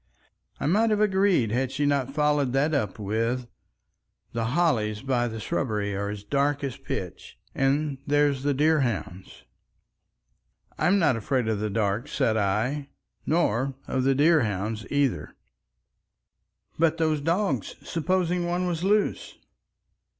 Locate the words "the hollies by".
4.33-5.27